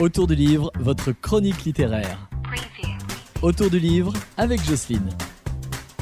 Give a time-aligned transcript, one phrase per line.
[0.00, 2.18] Autour du livre, votre chronique littéraire.
[3.42, 5.08] Autour du livre avec Jocelyne.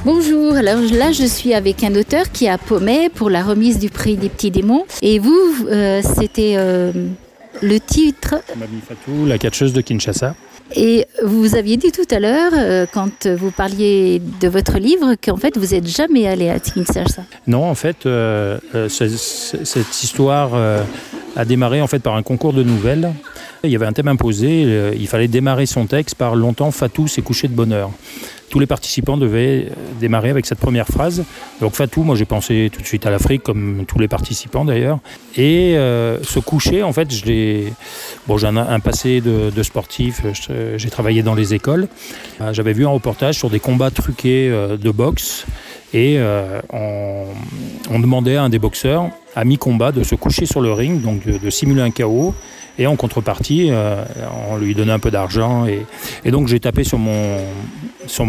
[0.03, 3.89] Bonjour, alors là je suis avec un auteur qui a paumé pour la remise du
[3.89, 4.85] prix des petits démons.
[5.01, 6.91] Et vous, euh, c'était euh,
[7.61, 8.35] le titre.
[8.57, 10.35] Mami Fatou, la catcheuse de Kinshasa.
[10.75, 15.37] Et vous aviez dit tout à l'heure, euh, quand vous parliez de votre livre, qu'en
[15.37, 17.23] fait vous n'êtes jamais allé à Kinshasa.
[17.47, 20.83] Non, en fait, euh, euh, ce- ce- cette histoire euh,
[21.35, 23.11] a démarré en fait par un concours de nouvelles.
[23.63, 27.07] Il y avait un thème imposé, euh, il fallait démarrer son texte par longtemps Fatou
[27.07, 27.91] s'est couché de bonheur.
[28.49, 31.23] Tous les participants devaient euh, démarrer avec cette première phrase.
[31.61, 34.99] Donc Fatou, moi j'ai pensé tout de suite à l'Afrique, comme tous les participants d'ailleurs.
[35.35, 37.73] Et euh, se coucher, en fait, je l'ai.
[38.27, 40.21] Bon, j'ai un, un passé de, sportif,
[40.77, 41.87] j'ai travaillé dans les écoles.
[42.39, 45.45] Euh, J'avais vu un reportage sur des combats truqués de boxe.
[45.93, 46.61] Et euh,
[47.89, 51.25] on, demandait à un des boxeurs, à mi-combat, de se coucher sur le ring, donc
[51.25, 52.33] de, simuler un chaos.
[52.77, 54.03] Et en contrepartie, euh,
[54.49, 55.65] on lui donnait un peu d'argent.
[55.65, 57.37] Et, donc j'ai tapé sur mon,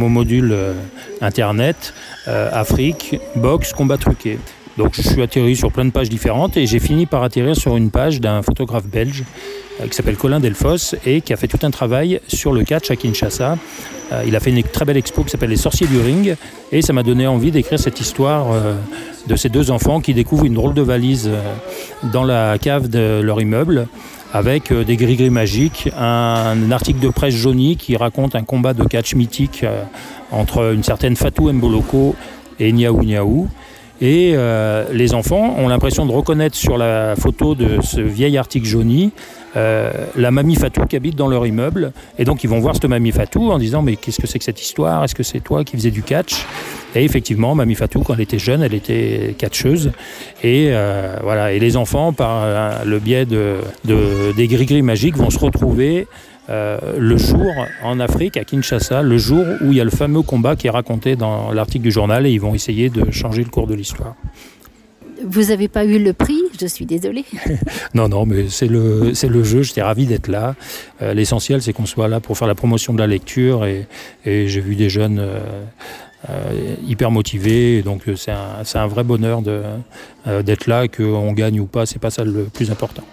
[0.09, 0.75] module euh,
[1.21, 1.95] internet
[2.27, 4.39] Afrique, boxe, combat truqué.
[4.77, 7.77] Donc je suis atterri sur plein de pages différentes et j'ai fini par atterrir sur
[7.79, 9.25] une page d'un photographe belge
[9.81, 12.91] euh, qui s'appelle Colin Delfos et qui a fait tout un travail sur le catch
[12.91, 13.57] à Kinshasa.
[14.13, 16.37] Euh, il a fait une très belle expo qui s'appelle Les sorciers du ring
[16.73, 18.75] et ça m'a donné envie d'écrire cette histoire euh,
[19.27, 21.31] de ces deux enfants qui découvrent une drôle de valise
[22.13, 23.89] dans la cave de leur immeuble
[24.33, 29.15] avec des gris-gris magiques, un article de presse jauni qui raconte un combat de catch
[29.15, 29.65] mythique
[30.31, 32.15] entre une certaine Fatou Mboloko
[32.61, 33.49] et Niaou Niaou.
[34.01, 38.67] Et euh, les enfants ont l'impression de reconnaître sur la photo de ce vieil article
[38.67, 39.13] jauni
[39.57, 41.93] euh, la mamie Fatou qui habite dans leur immeuble.
[42.19, 44.45] Et donc ils vont voir cette mamie Fatou en disant mais qu'est-ce que c'est que
[44.45, 45.03] cette histoire?
[45.03, 46.45] Est-ce que c'est toi qui faisais du catch?
[46.95, 49.93] Et effectivement, mamie Fatou, quand elle était jeune, elle était catcheuse.
[50.43, 51.53] Et euh, voilà.
[51.53, 53.61] Et les enfants, par le biais de-
[54.37, 56.07] des gris-gris magiques, vont se retrouver
[56.49, 57.53] euh, le jour
[57.83, 60.71] en Afrique, à Kinshasa, le jour où il y a le fameux combat qui est
[60.71, 64.15] raconté dans l'article du journal et ils vont essayer de changer le cours de l'histoire.
[65.25, 67.25] Vous n'avez pas eu le prix, je suis désolée.
[67.95, 70.55] Non, non, mais c'est le, c'est le jeu, j'étais ravi d'être là.
[71.01, 73.87] Euh, L'essentiel, c'est qu'on soit là pour faire la promotion de la lecture et,
[74.25, 75.41] et j'ai vu des jeunes euh,
[76.29, 79.63] euh, hyper motivés, donc c'est un, c'est un vrai bonheur de,
[80.43, 83.05] d'être là, qu'on gagne ou pas, c'est pas ça le plus important.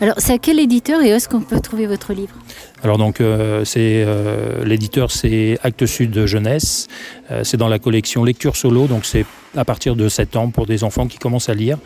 [0.00, 2.34] Alors c'est à quel éditeur et où est-ce qu'on peut trouver votre livre?
[2.82, 6.88] Alors donc euh, c'est euh, l'éditeur c'est Actes Sud Jeunesse,
[7.30, 9.24] Euh, c'est dans la collection Lecture Solo, donc c'est
[9.56, 11.78] à partir de 7 ans pour des enfants qui commencent à lire.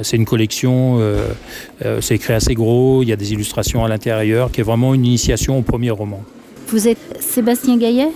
[0.00, 0.98] C'est une collection,
[2.00, 5.04] c'est écrit assez gros, il y a des illustrations à l'intérieur, qui est vraiment une
[5.04, 6.22] initiation au premier roman.
[6.68, 8.08] Vous êtes Sébastien Gaillet?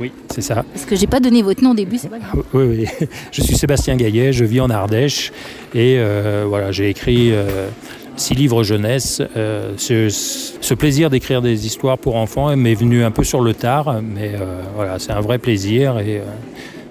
[0.00, 0.64] Oui, c'est ça.
[0.72, 2.42] Parce que j'ai pas donné votre nom au début, c'est pas grave.
[2.52, 3.08] Oui, oui.
[3.32, 5.32] Je suis Sébastien Gaillet, je vis en Ardèche
[5.74, 7.68] et euh, voilà, j'ai écrit euh,
[8.16, 9.22] six livres jeunesse.
[9.36, 14.00] Euh, ce, plaisir d'écrire des histoires pour enfants m'est venu un peu sur le tard,
[14.02, 16.24] mais euh, voilà, c'est un vrai plaisir et euh,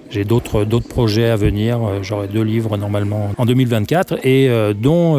[0.09, 1.79] j'ai d'autres projets à venir.
[2.03, 4.47] J'aurai deux livres normalement en 2024 et
[4.79, 5.17] dont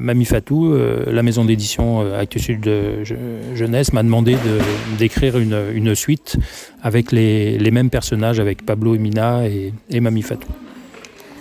[0.00, 0.74] Mamie Fatou,
[1.06, 3.14] la maison d'édition Actes Sud de Je-
[3.54, 6.38] Jeunesse, m'a demandé de- d'écrire une, suite
[6.82, 10.48] avec les, mêmes personnages, avec Pablo et Mina et, et Mamie Fatou.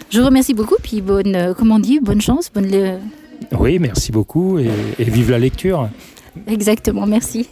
[0.09, 2.99] Je vous remercie beaucoup, puis bonne, comment bonne chance, bonne...
[3.57, 4.69] Oui, merci beaucoup et
[4.99, 5.89] vive la lecture.
[6.47, 7.47] Exactement, merci.